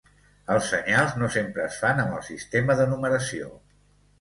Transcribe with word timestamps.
Els 0.53 0.69
senyals 0.71 1.13
no 1.23 1.29
sempre 1.35 1.63
es 1.65 1.77
fan 1.83 2.03
amb 2.05 2.17
el 2.21 2.25
sistema 2.31 2.79
de 2.81 2.89
numeració. 2.95 3.53